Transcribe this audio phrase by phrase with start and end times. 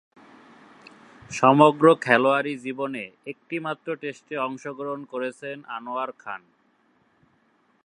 [1.31, 6.41] সমগ্র খেলোয়াড়ী জীবনে একটিমাত্র টেস্টে অংশগ্রহণ করেছেন আনোয়ার খান।